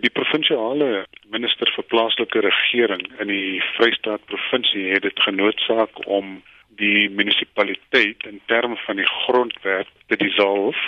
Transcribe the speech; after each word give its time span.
Die 0.00 0.10
provinsiale 0.16 1.04
minister 1.28 1.68
vir 1.76 1.84
plaaslike 1.92 2.40
regering 2.40 3.02
in 3.20 3.28
die 3.28 3.60
Vrystaat 3.74 4.22
provinsie 4.30 4.86
het 4.94 5.04
dit 5.04 5.20
genootsaak 5.26 6.00
om 6.06 6.38
die 6.80 7.10
munisipaliteit 7.12 8.24
in 8.30 8.40
terme 8.48 8.78
van 8.86 8.96
die 8.96 9.08
grondwet 9.24 9.90
te 10.08 10.16
dissolf 10.22 10.78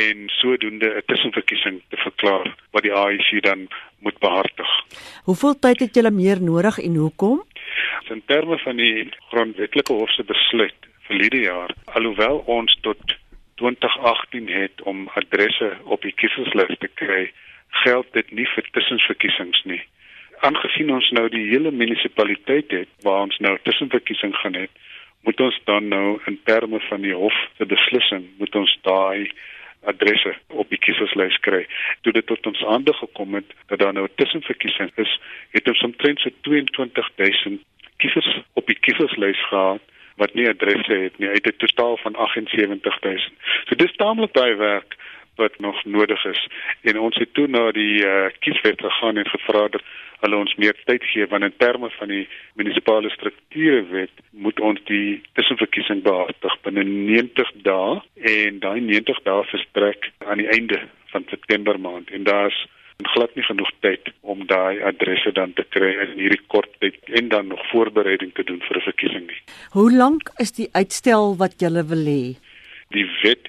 en 0.00 0.28
sodoende 0.40 0.88
'n 0.96 1.04
tussenverkiesing 1.06 1.82
te 1.88 1.96
verklaar 1.96 2.48
wat 2.72 2.82
die 2.82 2.92
ANC 2.92 3.42
dan 3.42 3.68
moet 3.98 4.18
behartig. 4.18 4.70
Hoeveel 5.24 5.58
tyd 5.58 5.80
het 5.80 5.94
julle 5.94 6.10
meer 6.10 6.42
nodig 6.42 6.78
en 6.78 6.94
hoekom? 6.94 7.44
In 8.08 8.22
terme 8.26 8.58
van 8.58 8.76
die 8.76 9.10
grondwetlike 9.28 9.92
hof 9.92 10.10
se 10.10 10.24
besluit 10.24 10.80
verlede 11.00 11.40
jaar, 11.40 11.74
alhoewel 11.84 12.42
ons 12.46 12.78
tot 12.80 13.00
2018 13.54 14.48
het 14.48 14.82
om 14.82 15.08
adresse 15.14 15.76
op 15.84 16.02
die 16.02 16.12
kiesverslys 16.12 16.78
te 16.78 16.88
kry, 16.94 17.32
geld 17.70 18.12
dit 18.12 18.30
nie 18.30 18.46
vir 18.54 18.68
tussenverkiesings 18.72 19.64
nie. 19.64 19.82
Aangesien 20.40 20.90
ons 20.94 21.10
nou 21.10 21.28
die 21.28 21.48
hele 21.50 21.70
munisipaliteit 21.70 22.70
het 22.70 22.88
waar 23.02 23.26
ons 23.26 23.38
nou 23.38 23.58
tussenverkiesing 23.62 24.34
gaan 24.34 24.54
hê, 24.54 24.66
moet 25.26 25.40
ons 25.40 25.60
dan 25.64 25.88
nou 25.88 26.18
in 26.30 26.38
terme 26.44 26.80
van 26.88 27.02
die 27.02 27.14
hof 27.14 27.34
se 27.58 27.66
beslissing 27.66 28.28
moet 28.38 28.54
ons 28.54 28.78
daai 28.82 29.30
adresse 29.90 30.34
op 30.48 30.70
die 30.70 30.78
kieserslys 30.78 31.38
kry. 31.46 31.64
Toe 32.02 32.12
dit 32.12 32.26
tot 32.26 32.46
ons 32.46 32.64
aandag 32.74 32.98
gekom 32.98 33.34
het 33.38 33.50
dat 33.70 33.78
daar 33.78 33.92
nou 33.92 34.06
'n 34.06 34.14
tussenverkiesing 34.14 34.90
is, 34.94 35.20
het 35.50 35.68
ons 35.68 35.82
omtrent 35.82 36.20
so 36.20 36.30
22000 36.40 37.62
kiesers 37.96 38.40
op 38.54 38.66
die 38.66 38.78
kieserslys 38.78 39.40
gehad 39.48 39.82
wat 40.16 40.34
nie 40.34 40.48
adresse 40.48 40.92
het 40.92 41.18
nie 41.18 41.28
uit 41.28 41.46
'n 41.46 41.56
totaal 41.56 41.96
van 41.96 42.14
78000. 42.14 43.32
So 43.66 43.74
dis 43.74 43.96
taamlik 43.96 44.32
baie 44.32 44.54
werk 44.54 44.96
wat 45.40 45.58
nog 45.64 45.80
nodig 45.84 46.24
is 46.32 46.42
en 46.90 47.00
ons 47.06 47.16
het 47.22 47.32
toe 47.34 47.46
na 47.48 47.70
die 47.76 48.04
uh, 48.04 48.28
kieswet 48.44 48.80
gegaan 48.84 49.20
en 49.22 49.32
gevra 49.34 49.66
dat 49.76 49.84
hulle 50.22 50.36
ons 50.36 50.54
meer 50.62 50.76
tyd 50.90 51.04
gee 51.12 51.26
want 51.32 51.46
in 51.46 51.56
terme 51.62 51.90
van 51.98 52.12
die 52.12 52.24
munisipale 52.60 53.10
struktuurwet 53.14 54.24
moet 54.46 54.60
ons 54.60 54.82
die 54.90 55.20
tussenverkiesing 55.38 56.02
behartig 56.06 56.58
binne 56.66 56.84
90 56.88 57.52
dae 57.68 58.00
en 58.34 58.58
daai 58.64 58.80
90 58.80 59.22
dae 59.28 59.46
verstrek 59.52 60.10
aan 60.26 60.42
die 60.42 60.50
einde 60.56 60.82
van 61.12 61.24
September 61.30 61.78
maand 61.80 62.10
en 62.10 62.26
daar's 62.28 62.66
glad 63.06 63.34
nie 63.36 63.44
genoeg 63.46 63.70
tyd 63.80 64.10
om 64.20 64.46
daai 64.46 64.82
adresse 64.82 65.30
dan 65.32 65.52
te 65.54 65.64
kry 65.74 65.90
in 66.02 66.16
hierdie 66.18 66.40
kort 66.50 66.70
tyd 66.82 66.96
en 67.20 67.28
dan 67.28 67.46
nog 67.52 67.62
voorbereiding 67.70 68.32
te 68.34 68.44
doen 68.44 68.60
vir 68.60 68.76
'n 68.76 68.88
verkiesing 68.90 69.26
nie. 69.26 69.42
Hoe 69.70 69.92
lank 69.92 70.30
is 70.38 70.52
die 70.52 70.68
uitstel 70.72 71.36
wat 71.36 71.54
jy 71.62 71.70
wil 71.92 72.04
hê? 72.14 72.36
Die 72.90 73.06
wet 73.22 73.48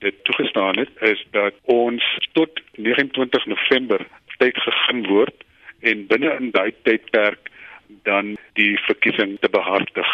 dit 0.00 0.24
toegestaan 0.24 0.78
het 0.78 0.90
is 1.12 1.20
dat 1.36 1.54
ons 1.64 2.04
tot 2.32 2.60
29 2.76 3.46
November 3.46 4.06
tyd 4.40 4.56
gegee 4.64 5.06
word 5.08 5.46
en 5.80 6.06
binne 6.10 6.32
in 6.40 6.50
daai 6.56 6.72
tydperk 6.82 7.50
dan 8.06 8.36
die 8.58 8.78
verkiesing 8.86 9.36
te 9.40 9.48
behartig. 9.50 10.10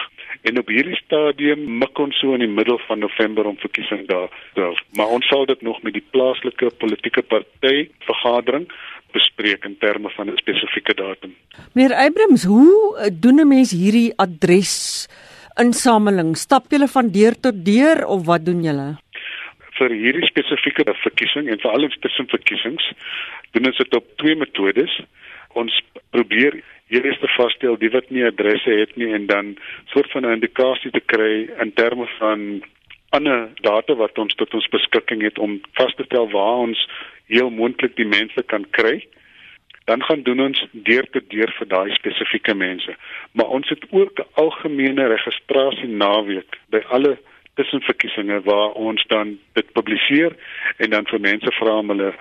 En 0.49 0.59
op 0.59 0.69
hierdie 0.71 0.97
stadium 0.97 1.65
mik 1.81 1.99
ons 1.99 2.19
so 2.21 2.35
in 2.37 2.45
die 2.45 2.51
middel 2.51 2.79
van 2.87 3.03
November 3.05 3.49
om 3.51 3.59
verkiesing 3.61 4.07
daar 4.09 4.31
te 4.55 4.65
hou. 4.65 4.75
Maar 4.99 5.15
ons 5.19 5.29
sal 5.29 5.47
dit 5.51 5.63
nog 5.67 5.83
met 5.83 5.97
die 5.97 6.05
plaaslike 6.15 6.71
politieke 6.81 7.23
party 7.23 7.89
vergadering 8.09 8.69
bespreek 9.17 9.65
in 9.65 9.77
terme 9.81 10.11
van 10.17 10.31
'n 10.31 10.37
spesifieke 10.37 10.95
datum. 10.95 11.35
Meneer 11.75 11.95
Abrams, 11.95 12.45
hoe 12.45 12.99
eh, 12.99 13.11
doen 13.13 13.41
'n 13.41 13.49
mens 13.49 13.71
hierdie 13.71 14.13
adres 14.17 15.09
insameling? 15.55 16.37
Stap 16.37 16.71
julle 16.71 16.89
van 16.89 17.11
deur 17.11 17.35
tot 17.41 17.65
deur 17.65 18.07
of 18.07 18.27
wat 18.27 18.45
doen 18.45 18.63
julle? 18.63 18.89
Vir 19.79 19.91
hierdie 19.91 20.27
spesifieke 20.27 20.85
verkiesing 21.03 21.49
en 21.49 21.61
veral 21.61 21.89
tussen 22.01 22.29
verkiesings 22.29 22.93
doen 23.53 23.67
ons 23.67 23.77
dit 23.77 23.95
op 23.95 24.07
twee 24.17 24.37
metodes 24.37 25.01
ons 25.57 25.73
probeer 26.11 26.61
eers 26.93 27.19
te 27.19 27.29
vasstel 27.35 27.77
wie 27.83 27.91
wat 27.91 28.11
nie 28.11 28.25
adresse 28.27 28.71
het 28.71 28.97
nie 28.97 29.13
en 29.17 29.27
dan 29.27 29.57
soort 29.93 30.11
van 30.13 30.27
'n 30.27 30.37
indikasie 30.39 30.91
te 30.91 31.01
kry 31.01 31.49
in 31.65 31.73
terme 31.73 32.07
van 32.19 32.63
ander 33.11 33.49
data 33.61 33.95
wat 33.95 34.19
ons 34.19 34.35
tot 34.35 34.55
ons 34.55 34.69
beskikking 34.69 35.23
het 35.23 35.39
om 35.39 35.61
vas 35.79 35.95
te 35.95 36.05
stel 36.05 36.31
waar 36.31 36.67
ons 36.69 36.89
heel 37.27 37.51
moontlik 37.51 37.97
die 37.97 38.09
mense 38.09 38.43
kan 38.53 38.67
kry. 38.71 39.07
Dan 39.85 40.03
gaan 40.03 40.23
doen 40.23 40.41
ons 40.41 40.67
deur 40.73 41.07
te 41.11 41.23
deur 41.29 41.53
vir 41.59 41.69
daai 41.71 41.95
spesifieke 41.95 42.55
mense. 42.55 42.95
Maar 43.33 43.47
ons 43.59 43.69
het 43.69 43.85
ook 43.91 44.21
'n 44.21 44.29
algemene 44.35 45.07
registrasie 45.07 45.89
naweek 45.89 46.59
by 46.71 46.83
alle 46.89 47.19
tussenverkiesings 47.59 48.45
waar 48.45 48.77
ons 48.89 49.05
dan 49.13 49.37
dit 49.59 49.73
publiseer 49.73 50.37
en 50.77 50.91
dan 50.91 51.07
vir 51.11 51.21
mense 51.21 51.53
vra 51.59 51.79
om 51.83 51.95
hulle 51.95 52.13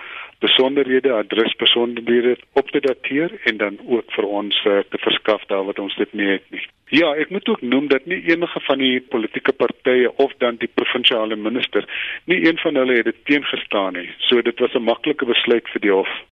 besonderhede, 0.43 1.13
adresbesonderhede 1.13 2.37
op 2.53 2.69
te 2.69 2.79
dateer 2.79 3.31
en 3.43 3.57
dan 3.57 3.79
ook 3.85 4.11
vir 4.17 4.25
ons 4.39 4.65
uh, 4.65 4.79
te 4.89 4.99
verskaf 5.07 5.45
daar 5.51 5.65
wat 5.69 5.79
ons 5.79 5.95
dit 5.95 6.13
nie 6.13 6.27
het 6.27 6.43
nie. 6.51 6.63
Ja, 6.93 7.13
ek 7.15 7.31
moet 7.33 7.47
ook 7.49 7.61
noem 7.61 7.87
dat 7.89 8.05
nie 8.05 8.21
enige 8.29 8.59
van 8.67 8.83
die 8.83 8.99
politieke 9.01 9.53
partye 9.53 10.11
of 10.21 10.33
dan 10.43 10.59
die 10.61 10.69
provinsiale 10.73 11.35
minister 11.35 11.87
nie 12.25 12.43
een 12.47 12.61
van 12.61 12.75
hulle 12.75 12.99
het 12.99 13.09
dit 13.09 13.25
teengestaan 13.31 13.97
nie. 13.97 14.09
So 14.27 14.41
dit 14.41 14.59
was 14.59 14.75
'n 14.75 14.85
maklike 14.91 15.25
besluit 15.25 15.67
vir 15.73 15.81
die 15.81 15.91
hof. 15.91 16.11